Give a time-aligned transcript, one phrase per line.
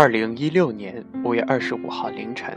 [0.00, 2.56] 二零一六年五月二十五号凌晨，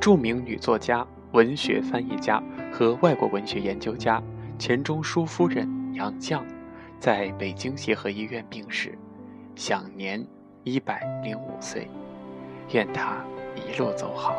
[0.00, 2.42] 著名女作家、文学翻译家
[2.72, 4.20] 和外国文学研究家
[4.58, 6.42] 钱钟书夫人杨绛
[6.98, 8.98] 在北京协和医院病逝，
[9.54, 10.26] 享年
[10.64, 11.88] 一百零五岁。
[12.72, 14.34] 愿她一路走好。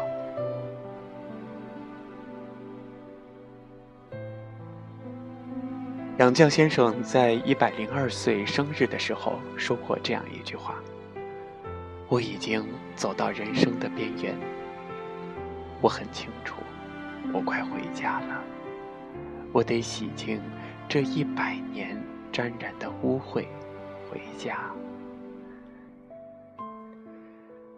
[6.18, 10.76] 杨绛先生在一百零二岁生日的时候说过这样一句话。
[12.16, 12.66] 我已经
[12.96, 14.34] 走到人生的边缘，
[15.82, 16.56] 我很清楚，
[17.34, 18.42] 我快回家了。
[19.52, 20.42] 我得洗净
[20.88, 22.02] 这一百年
[22.32, 23.46] 沾染的污秽，
[24.10, 24.72] 回家。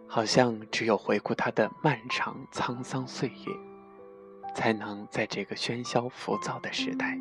[0.06, 7.18] 好像只有回顾他的漫长沧桑岁月，才能在这个喧嚣浮躁的时代，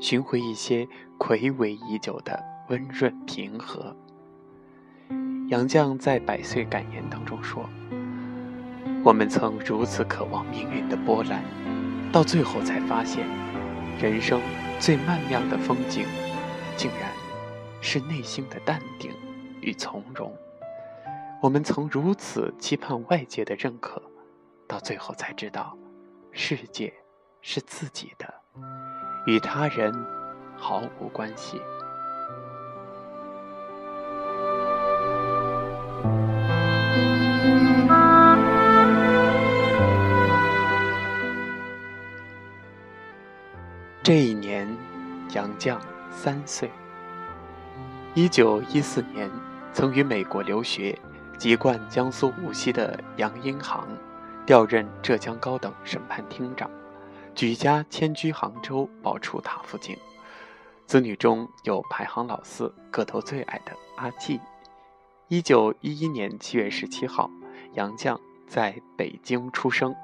[0.00, 0.86] 寻回一些
[1.18, 3.96] 魁违已久的温润平和。
[5.52, 7.68] 杨绛在《百岁感言》当中说
[9.04, 11.44] ：“我们曾如此渴望命运的波澜，
[12.10, 13.26] 到最后才发现，
[14.00, 14.40] 人生
[14.80, 16.06] 最曼妙的风景，
[16.74, 17.10] 竟然
[17.82, 19.10] 是内心的淡定
[19.60, 20.34] 与从容。
[21.42, 24.02] 我们曾如此期盼外界的认可，
[24.66, 25.76] 到最后才知道，
[26.30, 26.90] 世界
[27.42, 28.32] 是自己的，
[29.26, 29.92] 与他人
[30.56, 31.60] 毫无关系。”
[44.04, 44.66] 这一年，
[45.32, 45.78] 杨绛
[46.10, 46.68] 三岁。
[48.14, 49.30] 一九一四年，
[49.72, 50.98] 曾于美国留学、
[51.38, 53.86] 籍贯江苏无锡的杨荫杭，
[54.44, 56.68] 调任浙江高等审判厅长，
[57.32, 59.96] 举家迁居杭州宝柱塔附近。
[60.84, 64.40] 子女中有排行老四、个头最矮的阿季。
[65.28, 67.30] 一九一一年七月十七号，
[67.74, 68.18] 杨绛
[68.48, 69.94] 在北京出生，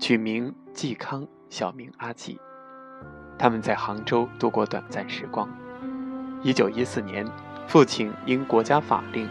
[0.00, 2.38] 取名季康，小名阿季。
[3.40, 5.48] 他们在杭州度过短暂时光。
[6.42, 7.26] 一九一四年，
[7.66, 9.26] 父亲因国家法令，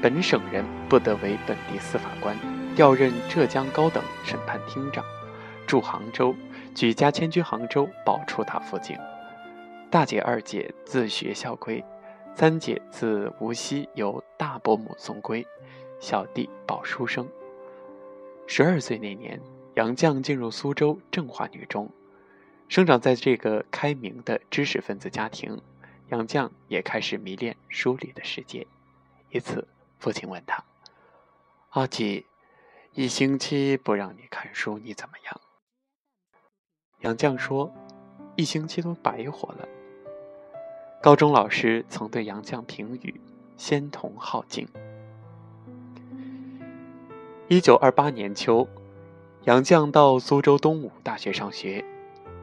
[0.00, 2.36] 本省人不得为本地司法官，
[2.76, 5.04] 调任浙江高等审判厅长，
[5.66, 6.32] 驻杭州，
[6.72, 8.96] 举家迁居杭州宝柱塔附近。
[9.90, 11.84] 大姐、二姐自学校归，
[12.36, 15.44] 三姐自无锡由大伯母送归，
[15.98, 17.26] 小弟保书生。
[18.46, 19.40] 十二岁那年，
[19.74, 21.90] 杨绛进入苏州政化女中。
[22.72, 25.60] 生长在这个开明的知识分子家庭，
[26.08, 28.66] 杨绛也开始迷恋书里的世界。
[29.28, 29.68] 一次，
[29.98, 30.64] 父亲问他
[31.68, 32.24] ：“阿季，
[32.94, 35.38] 一星期不让你看书，你怎么样？”
[37.04, 37.70] 杨绛说
[38.36, 39.68] ：“一星期都白活了。”
[41.02, 43.20] 高中老师曾对杨绛评语
[43.58, 44.66] ：“仙童好静。”
[47.48, 48.66] 一九二八年秋，
[49.44, 51.84] 杨绛到苏州东吴大学上学。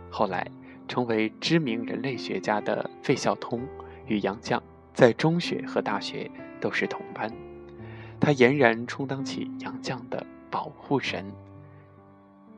[0.09, 0.45] 后来，
[0.87, 3.61] 成为知名人类学家的费孝通
[4.07, 4.59] 与杨绛
[4.93, 7.31] 在中学和大学都是同班，
[8.19, 11.25] 他俨然充当起杨绛的保护神。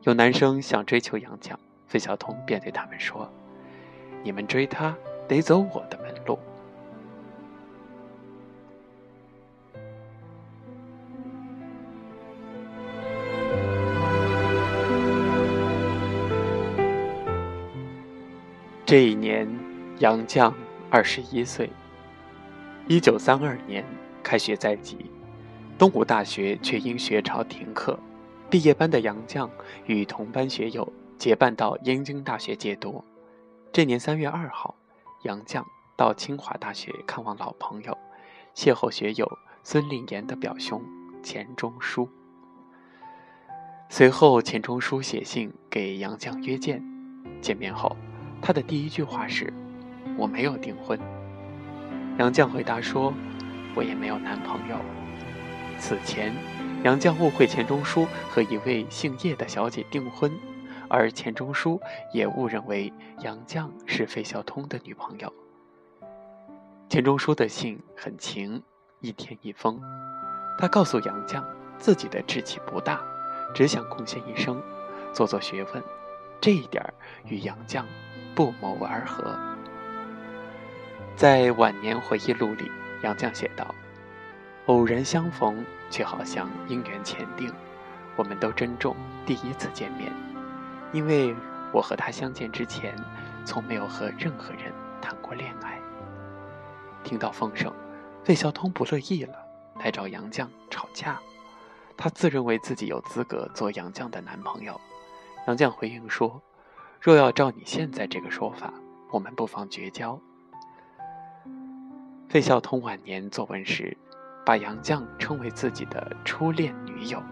[0.02, 1.54] 有男生想追求杨绛，
[1.86, 3.30] 费孝通便对他们说
[4.24, 4.96] ：“你们追她
[5.28, 5.96] 得走我的
[18.92, 19.48] 这一年，
[20.00, 20.52] 杨绛
[20.90, 21.70] 二十一岁。
[22.86, 23.82] 一九三二年
[24.22, 25.10] 开学在即，
[25.78, 27.98] 东吴大学却因学潮停课。
[28.50, 29.48] 毕业班的杨绛
[29.86, 30.86] 与同班学友
[31.16, 33.02] 结伴到燕京大学借读。
[33.72, 34.74] 这年三月二号，
[35.22, 35.64] 杨绛
[35.96, 37.96] 到清华大学看望老朋友，
[38.54, 39.26] 邂逅学友
[39.62, 40.82] 孙令言的表兄
[41.22, 42.06] 钱钟书。
[43.88, 46.84] 随后，钱钟书写信给杨绛约见。
[47.40, 47.96] 见面后。
[48.42, 49.52] 他的第一句话是
[50.18, 50.98] ：“我没有订婚。”
[52.18, 53.14] 杨绛回答说
[53.76, 54.76] ：“我也没有男朋友。”
[55.78, 56.34] 此前，
[56.82, 60.30] 杨绛误会钱钟书和一位姓叶的小姐订婚，
[60.88, 61.80] 而钱钟书
[62.12, 65.32] 也误认为杨绛是费孝通的女朋友。
[66.88, 68.60] 钱钟书的信很情，
[69.00, 69.80] 一天一封。
[70.58, 71.42] 他告诉杨绛，
[71.78, 73.00] 自己的志气不大，
[73.54, 74.60] 只想贡献一生，
[75.12, 75.82] 做做学问。
[76.42, 76.84] 这一点
[77.24, 77.84] 与杨绛
[78.34, 79.38] 不谋而合。
[81.14, 82.68] 在晚年回忆录里，
[83.04, 83.72] 杨绛写道
[84.66, 87.54] ：“偶然相逢，却好像姻缘前定。
[88.16, 90.10] 我们都珍重第一次见面，
[90.92, 91.32] 因为
[91.72, 92.92] 我和他相见之前，
[93.44, 95.78] 从没有和任何人谈过恋爱。”
[97.04, 97.72] 听到风声，
[98.24, 99.46] 费孝通不乐意了，
[99.78, 101.20] 来找杨绛吵架，
[101.96, 104.80] 他自认为自己有资格做杨绛的男朋友。
[105.46, 106.40] 杨绛回应说
[107.00, 108.72] ：“若要照你现在这个说法，
[109.10, 110.20] 我们不妨绝交。”
[112.28, 113.96] 费孝通晚年作文时，
[114.46, 117.22] 把杨绛称为自己的初恋女友。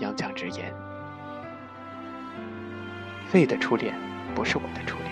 [0.00, 0.74] 杨绛直言
[3.28, 3.94] ：“费的初恋
[4.34, 5.10] 不是我的初恋。”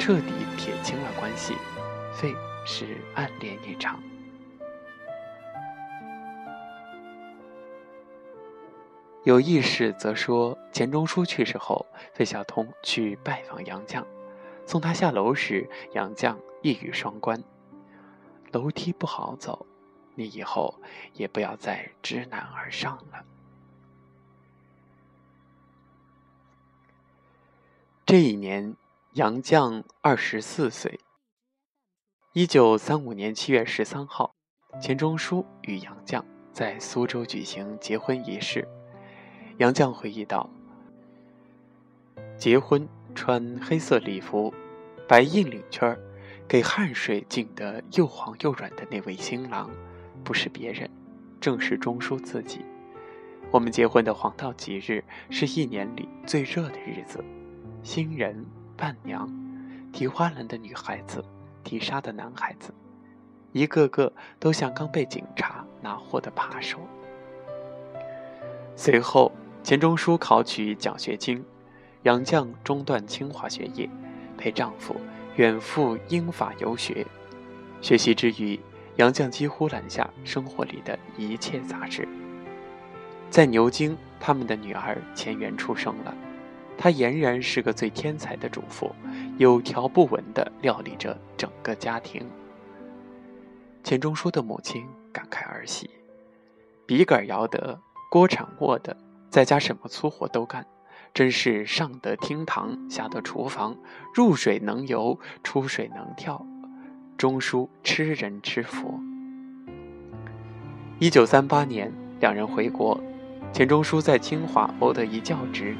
[0.00, 1.54] 彻底撇清了关系，
[2.14, 2.34] 费
[2.64, 4.00] 是暗恋一场。
[9.24, 14.04] 有意识则说，钱钟书去世后，费孝通去拜访杨绛，
[14.66, 17.42] 送他下楼时，杨绛一语双关
[18.52, 19.66] ：“楼梯不好走，
[20.14, 20.74] 你以后
[21.14, 23.24] 也不要再知难而上了。”
[28.06, 28.76] 这一年。
[29.14, 31.00] 杨绛二十四岁。
[32.32, 34.36] 一九三五年七月十三号，
[34.80, 36.22] 钱钟书与杨绛
[36.52, 38.68] 在苏州举行结婚仪式。
[39.60, 40.48] 杨绛回忆道
[42.38, 44.54] ：“结婚穿黑色礼服，
[45.06, 45.94] 白印领圈
[46.48, 49.68] 给汗水浸得又黄又软的那位新郎，
[50.24, 50.88] 不是别人，
[51.42, 52.64] 正是钟书自己。
[53.50, 57.22] 我们结婚的黄道吉日，是一年里最热的日子，
[57.82, 58.42] 新人。”
[58.78, 59.28] 伴娘，
[59.92, 61.22] 提花篮的女孩子，
[61.62, 62.72] 提纱的男孩子，
[63.52, 66.78] 一个个都像刚被警察拿获的扒手。
[68.74, 69.30] 随后，
[69.62, 71.44] 钱钟书考取奖学金，
[72.02, 73.88] 杨绛中断清华学业，
[74.36, 74.96] 陪丈夫
[75.36, 77.06] 远赴英法游学。
[77.82, 78.58] 学习之余，
[78.96, 82.08] 杨绛几乎揽下生活里的一切杂事。
[83.28, 86.14] 在牛津，他们的女儿钱媛出生了。
[86.76, 88.90] 她俨然是个最天才的主妇，
[89.36, 92.26] 有条不紊地料理着整个家庭。
[93.84, 95.90] 钱钟书的母亲感慨儿媳
[96.86, 97.78] ：“笔杆摇得，
[98.10, 98.96] 锅铲握得，
[99.30, 100.66] 在家什么粗活都干，
[101.14, 103.76] 真是上得厅堂，下得厨房，
[104.12, 106.44] 入水能游，出水能跳。”
[107.16, 108.98] 钟书吃人吃佛。
[110.98, 113.00] 一九三八年，两人回国，
[113.52, 115.76] 钱钟书在清华谋得一教职。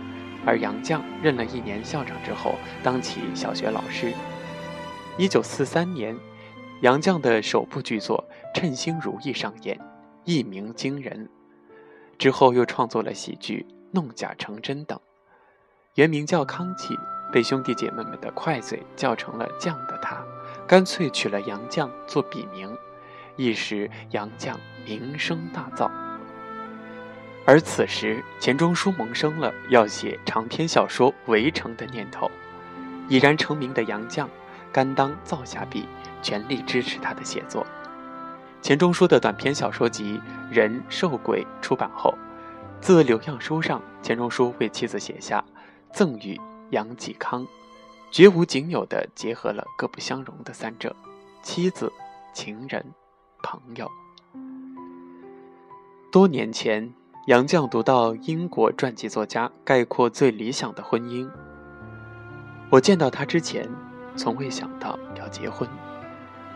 [0.46, 4.12] 而杨绛任了一年校长之后，当起小学老师。
[5.18, 6.16] 一九四三年，
[6.82, 8.24] 杨绛的首部剧作
[8.58, 9.78] 《称心如意》上演，
[10.24, 11.28] 一鸣惊人。
[12.20, 15.00] 之后又创作了喜剧《弄假成真》等。
[15.94, 16.94] 原名叫康琪，
[17.32, 20.22] 被兄弟姐妹们的快嘴叫成了“酱”的他，
[20.68, 22.76] 干脆取了杨绛做笔名，
[23.36, 25.90] 一时杨绛名声大噪。
[27.46, 32.30] 而此时，钱钟书萌生了要写长篇小说《围城》的念头。
[33.08, 34.28] 已然成名的杨绛，
[34.70, 35.88] 甘当造下笔，
[36.20, 37.66] 全力支持他的写作。
[38.62, 40.20] 钱钟书的短篇小说集
[40.54, 42.14] 《人兽鬼》出版后，
[42.80, 45.44] 自留样书上，钱钟书为妻子写下
[45.96, 46.38] 《赠与
[46.70, 47.42] 杨继康》，
[48.10, 50.94] 绝无仅有的结合了各不相容的三者：
[51.42, 51.90] 妻子、
[52.34, 52.84] 情人、
[53.42, 53.90] 朋友。
[56.12, 56.92] 多年前。
[57.26, 61.28] 杨绛读到英国传记作家概括最理想的婚姻。
[62.70, 63.68] 我见到他之前，
[64.16, 65.68] 从未想到要结婚。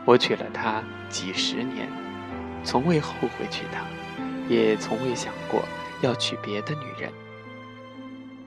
[0.07, 1.89] 我娶了她几十年，
[2.65, 3.87] 从未后悔娶她，
[4.49, 5.63] 也从未想过
[6.03, 7.13] 要娶别的女人。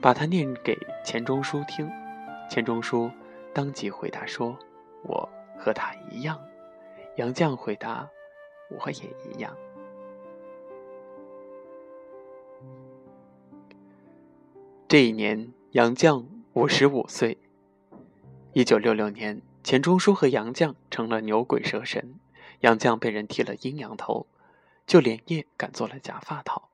[0.00, 1.90] 把它念给钱钟书听，
[2.50, 3.10] 钱钟书
[3.52, 4.56] 当即回答说
[5.02, 6.38] ：“我和他一样。”
[7.16, 8.08] 杨绛回答
[8.70, 9.56] ：“我也一样。”
[14.86, 17.38] 这一年，杨绛五十五岁。
[18.52, 22.14] 一九六六年，钱钟书和杨绛成了牛鬼蛇神，
[22.60, 24.26] 杨绛被人剃了阴阳头，
[24.86, 26.70] 就连夜赶做了假发套。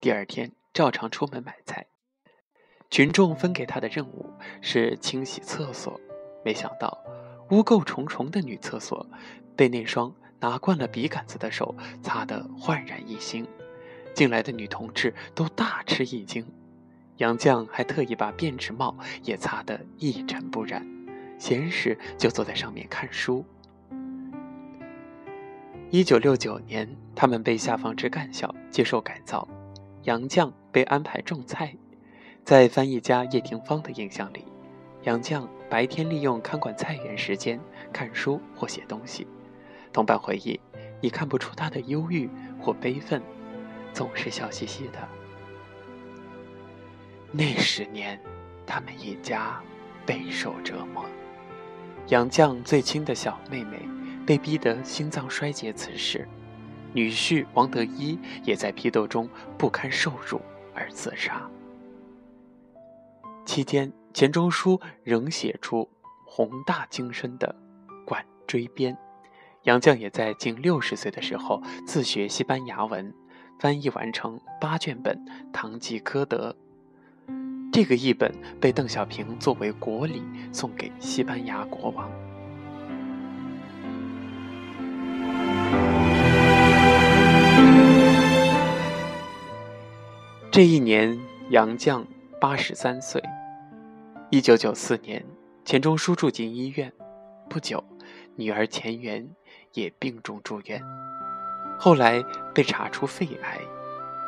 [0.00, 1.86] 第二天，照常出门买菜。
[2.90, 6.00] 群众分给他的任务是清洗厕所，
[6.44, 7.02] 没想到
[7.50, 9.04] 污垢重重的女厕所
[9.56, 13.44] 被那双拿惯了笔杆子的手擦得焕然一新，
[14.14, 16.46] 进来的女同志都大吃一惊。
[17.16, 20.86] 杨绛还特意把便纸帽也擦得一尘不染，
[21.38, 23.44] 闲时就坐在上面看书。
[25.94, 29.46] 一九六九年，他们被下放至干校接受改造，
[30.02, 31.72] 杨绛被安排种菜。
[32.42, 34.44] 在翻译家叶廷芳的印象里，
[35.04, 37.60] 杨绛白天利用看管菜园时间
[37.92, 39.24] 看书或写东西。
[39.92, 40.58] 同伴回忆，
[41.00, 42.28] 你看不出他的忧郁
[42.60, 43.22] 或悲愤，
[43.92, 44.98] 总是笑嘻嘻的。
[47.30, 48.20] 那十年，
[48.66, 49.62] 他们一家
[50.04, 51.04] 备受折磨。
[52.08, 53.78] 杨绛最亲的小妹妹
[54.26, 56.26] 被逼得心脏衰竭辞世，
[56.92, 59.28] 女婿王德一也在批斗中
[59.58, 60.40] 不堪受辱
[60.74, 61.48] 而自杀。
[63.44, 65.88] 期间，钱钟书仍写出
[66.24, 67.54] 宏大精深的
[68.04, 68.94] 《管锥编》，
[69.64, 73.12] 杨绛也在近六十岁的时候自学西班牙文，
[73.58, 75.16] 翻译完成八卷本
[75.52, 76.56] 《堂吉诃德》。
[77.70, 82.10] 这个译本被邓小平作为国礼送给西班牙国王。
[90.54, 91.18] 这一年，
[91.50, 92.06] 杨绛
[92.40, 93.20] 八十三岁。
[94.30, 95.26] 一九九四年，
[95.64, 96.92] 钱钟书住进医院，
[97.50, 97.82] 不久，
[98.36, 99.28] 女儿钱媛
[99.72, 100.80] 也病重住院，
[101.76, 102.22] 后来
[102.54, 103.58] 被查出肺癌。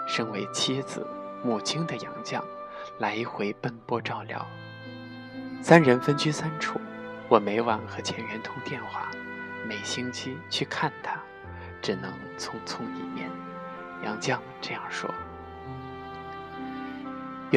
[0.09, 1.07] 身为妻子、
[1.45, 2.43] 母亲的杨绛，
[2.99, 4.45] 来回奔波照料。
[5.63, 6.81] 三人分居三处，
[7.29, 9.13] 我每晚和钱媛通电话，
[9.65, 11.21] 每星期去看她，
[11.81, 13.31] 只能匆匆一面。
[14.03, 15.09] 杨绛这样说。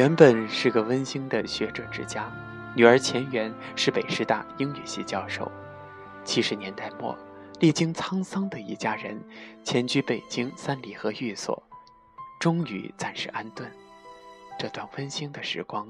[0.00, 2.32] 原本是个温馨的学者之家，
[2.74, 5.52] 女儿钱媛是北师大英语系教授。
[6.24, 7.14] 七十年代末，
[7.58, 9.22] 历经沧桑的一家人
[9.62, 11.62] 迁居北京三里河寓所，
[12.40, 13.70] 终于暂时安顿。
[14.58, 15.86] 这段温馨的时光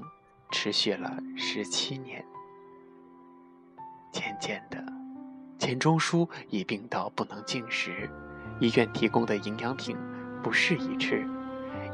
[0.51, 2.21] 持续了十七年。
[4.11, 4.83] 渐渐的，
[5.57, 8.09] 钱钟书已病到不能进食，
[8.59, 9.95] 医院提供的营养品
[10.43, 11.25] 不适宜吃。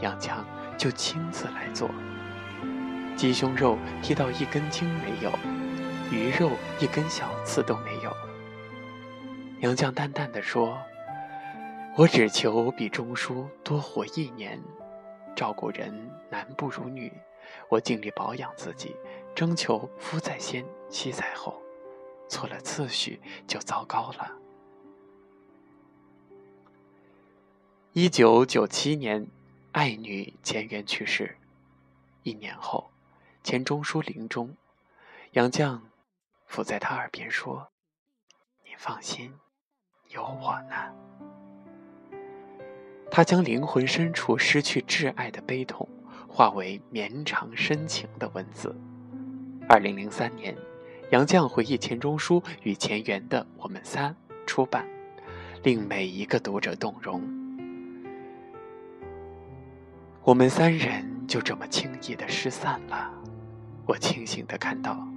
[0.01, 0.43] 杨绛
[0.77, 1.89] 就亲自来做。
[3.15, 5.31] 鸡胸肉剔到一根筋没有，
[6.12, 8.13] 鱼肉一根小刺都没有。
[9.62, 10.77] 杨绛淡淡的说
[11.98, 14.62] ：“我只求比钟书多活一年。
[15.36, 15.91] 照顾人
[16.29, 17.12] 男不如女，
[17.69, 18.96] 我尽力保养自己，
[19.34, 21.60] 征求夫在先，妻在后。
[22.29, 24.31] 错了次序就糟糕了。”
[27.93, 29.27] 一九九七年。
[29.77, 31.38] 爱女钱媛去世，
[32.24, 32.89] 一年后，
[33.43, 34.57] 钱钟书临终，
[35.34, 35.79] 杨绛
[36.48, 37.69] 伏在他耳边说
[38.65, 39.31] ：“你放心，
[40.10, 40.91] 有我呢。”
[43.12, 45.88] 他将灵魂深处失去挚爱的悲痛，
[46.27, 48.75] 化为绵长深情的文字。
[49.69, 50.57] 二零零三年，
[51.12, 54.10] 杨绛回忆钱钟书与钱媛的《我们仨》
[54.48, 54.88] 出版，
[55.62, 57.37] 令每一个读者动容。
[60.27, 63.10] 我们三人就这么轻易的失散了。
[63.86, 65.07] 我清醒的看到，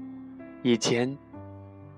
[0.63, 1.19] 以前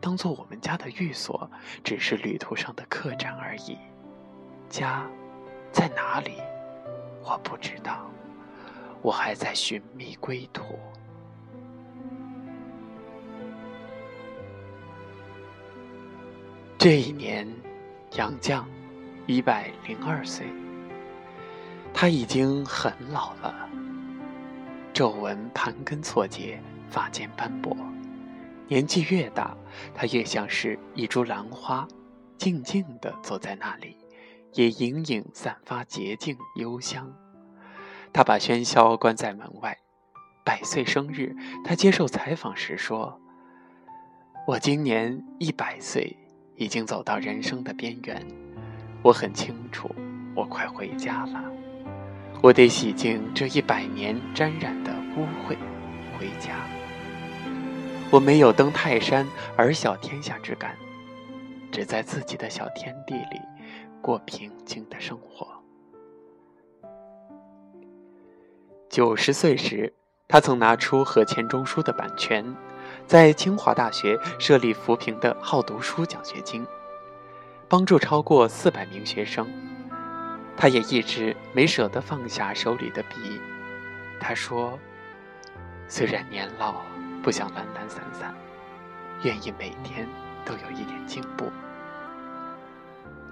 [0.00, 1.50] 当做我们家的寓所，
[1.84, 3.76] 只是旅途上的客栈而已。
[4.70, 5.06] 家
[5.70, 6.38] 在哪里？
[7.22, 8.10] 我不知道。
[9.02, 10.78] 我还在寻觅归途。
[16.78, 17.46] 这一年，
[18.12, 18.64] 杨绛
[19.26, 20.46] 一百零二岁。
[21.94, 23.68] 他已经很老了，
[24.92, 27.76] 皱纹盘根错节，发间斑驳。
[28.68, 29.56] 年纪越大，
[29.94, 31.86] 他越像是一株兰花，
[32.38, 33.96] 静静地坐在那里，
[34.54, 37.12] 也隐隐散发洁净幽香。
[38.12, 39.78] 他把喧嚣关在门外。
[40.44, 43.20] 百岁生日，他接受采访时说
[44.44, 46.16] ：“我今年一百岁，
[46.56, 48.26] 已经走到人生的边缘。
[49.02, 49.88] 我很清楚，
[50.34, 51.44] 我快回家了。”
[52.42, 55.56] 我得洗净这一百年沾染的污秽，
[56.18, 56.66] 回家。
[58.10, 59.24] 我没有登泰山
[59.56, 60.76] 而小天下之感，
[61.70, 63.40] 只在自己的小天地里
[64.00, 65.46] 过平静的生活。
[68.90, 69.94] 九十岁时，
[70.26, 72.44] 他曾拿出和钱钟书的版权，
[73.06, 76.66] 在清华大学设立扶贫的好读书奖学金，
[77.68, 79.48] 帮助超过四百名学生。
[80.56, 83.40] 他也一直没舍得放下手里的笔。
[84.20, 84.78] 他说
[85.88, 86.82] ：“虽然年老，
[87.22, 88.34] 不想懒懒散散，
[89.24, 90.06] 愿意每天
[90.44, 91.50] 都有一点进步。”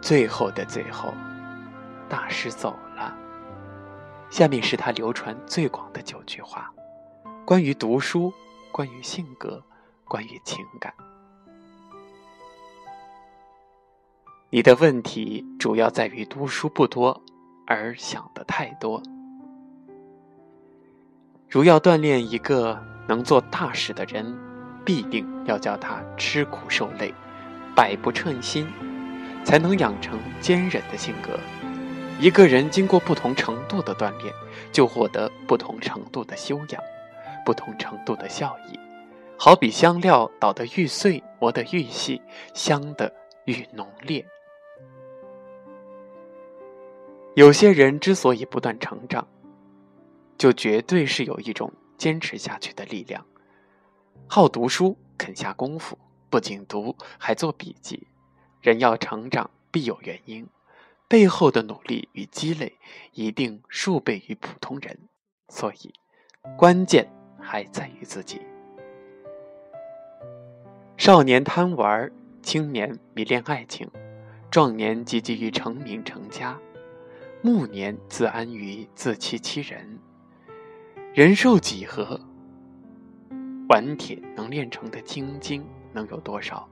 [0.02, 1.14] 最后的最后，
[2.08, 3.16] 大师走了。
[4.30, 6.72] 下面是他流传最广的九句话：
[7.44, 8.32] 关于读书，
[8.72, 9.62] 关于性格，
[10.04, 10.92] 关于情感。
[14.52, 17.22] 你的问题主要在于读书不多，
[17.68, 19.00] 而想的太多。
[21.48, 22.76] 如要锻炼一个
[23.06, 24.36] 能做大事的人，
[24.84, 27.14] 必定要叫他吃苦受累，
[27.76, 28.66] 百不称心，
[29.44, 31.38] 才能养成坚韧的性格。
[32.18, 34.34] 一个人经过不同程度的锻炼，
[34.72, 36.82] 就获得不同程度的修养，
[37.46, 38.76] 不同程度的效益。
[39.38, 42.20] 好比香料捣得愈碎，磨得愈细，
[42.52, 43.14] 香的
[43.44, 44.26] 愈浓烈。
[47.34, 49.26] 有些人之所以不断成长，
[50.36, 53.24] 就绝对是有一种坚持下去的力量。
[54.26, 55.96] 好读书，肯下功夫，
[56.28, 58.08] 不仅读，还做笔记。
[58.60, 60.46] 人要成长，必有原因，
[61.06, 62.76] 背后的努力与积累
[63.12, 64.98] 一定数倍于普通人。
[65.48, 65.94] 所以，
[66.58, 67.08] 关键
[67.38, 68.40] 还在于自己。
[70.96, 72.10] 少年贪玩，
[72.42, 73.88] 青年迷恋爱情，
[74.50, 76.58] 壮年积极于成名成家，
[77.42, 79.98] 暮年自安于自欺欺人。
[81.14, 82.20] 人寿几何？
[83.70, 86.68] 顽铁能炼成的精金能有多少？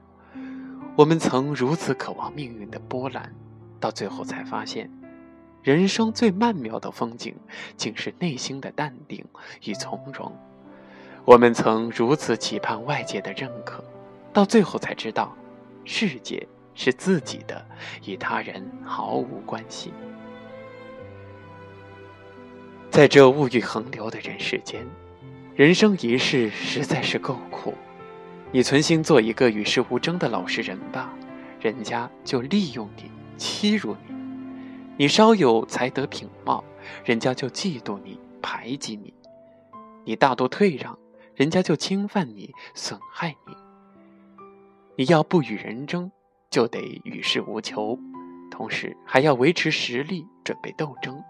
[0.95, 3.33] 我们曾如此渴望命运的波澜，
[3.81, 4.91] 到最后才发现，
[5.63, 7.35] 人生最曼妙的风景，
[7.79, 9.25] 竟是内心的淡定
[9.65, 10.31] 与从容。
[11.25, 13.83] 我们曾如此期盼外界的认可。
[14.35, 15.35] 到最后才知道，
[15.87, 17.65] 世界是自己的，
[18.05, 19.95] 与他人毫无关系。
[22.99, 24.85] 在这物欲横流的人世间，
[25.55, 27.73] 人生一世实在是够苦。
[28.51, 31.15] 你存心做一个与世无争的老实人吧，
[31.61, 34.15] 人家就利用你、欺辱你；
[34.97, 36.65] 你稍有才德品貌，
[37.05, 39.15] 人家就嫉妒你、排挤你；
[40.05, 40.99] 你大度退让，
[41.37, 43.55] 人家就侵犯你、损害你。
[44.97, 46.11] 你要不与人争，
[46.51, 47.97] 就得与世无求，
[48.51, 51.23] 同时还要维持实力，准备斗争。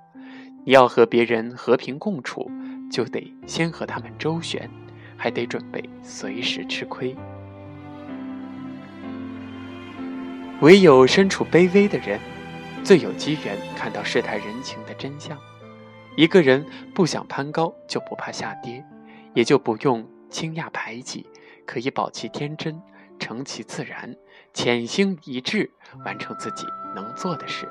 [0.68, 2.50] 你要和别人和平共处，
[2.90, 4.68] 就得先和他们周旋，
[5.16, 7.16] 还得准备随时吃亏。
[10.60, 12.20] 唯有身处卑微的人，
[12.84, 15.38] 最有机缘看到世态人情的真相。
[16.18, 18.84] 一个人不想攀高，就不怕下跌，
[19.32, 21.26] 也就不用轻轧排挤，
[21.64, 22.78] 可以保其天真。
[23.18, 24.14] 成其自然，
[24.52, 25.70] 潜心一致，
[26.04, 27.66] 完成自己能做的事。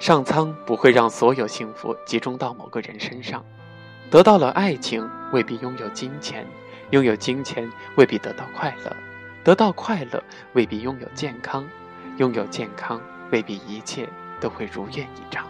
[0.00, 3.44] 上苍不会让所有幸福集中到某个人身上。
[4.10, 6.42] 得到了爱情，未必拥有金钱；
[6.90, 8.90] 拥有金钱，未必得到快乐；
[9.44, 11.62] 得到快乐，未必拥有健康；
[12.16, 12.98] 拥有健康，
[13.30, 14.08] 未必一切
[14.40, 15.44] 都会如愿以偿。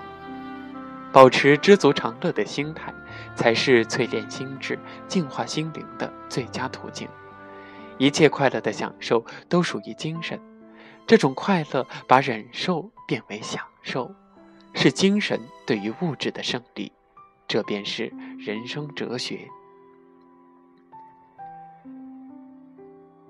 [1.12, 2.92] 保持知足常乐的心态，
[3.36, 7.08] 才是淬炼心智、净化心灵的最佳途径。
[7.98, 10.40] 一切快乐的享受都属于精神，
[11.06, 14.12] 这种快乐把忍受变为享受，
[14.74, 16.90] 是精神对于物质的胜利，
[17.46, 19.48] 这便是人生哲学。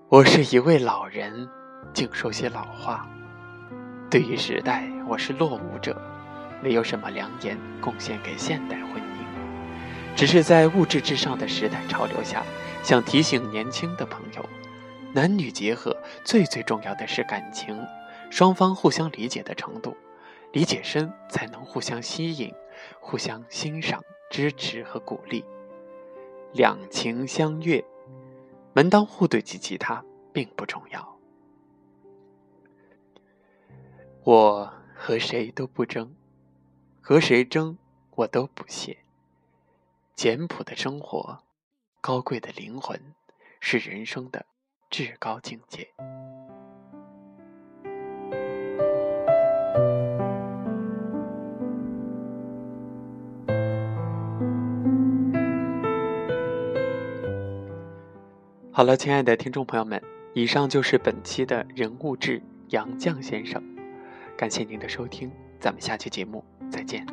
[0.08, 1.48] 我是一位老人，
[1.92, 3.08] 净说些老话。
[4.10, 6.00] 对于时代，我是落伍者，
[6.62, 12.44] 没有什么良言贡献给现代婚姻，只是在物质至上的时代潮流下，
[12.82, 14.44] 想提醒年轻的朋友。
[15.12, 17.76] 男女结合最最重要的是感情，
[18.30, 19.96] 双方互相理解的程度，
[20.52, 22.52] 理解深才能互相吸引，
[23.00, 25.44] 互相欣赏、支持和鼓励，
[26.52, 27.84] 两情相悦，
[28.72, 31.18] 门当户对及其他并不重要。
[34.24, 36.14] 我和谁都不争，
[37.00, 37.78] 和谁争
[38.16, 38.98] 我都不屑。
[40.14, 41.44] 简朴的生活，
[42.00, 43.14] 高贵的灵魂，
[43.60, 44.46] 是人生的。
[44.90, 45.88] 至高境界。
[58.80, 62.40] 好了，亲爱的听众朋友们，以上就是本期的人物志
[62.70, 63.62] 杨绛先生，
[64.38, 67.06] 感谢您的收听，咱们下期节目再见。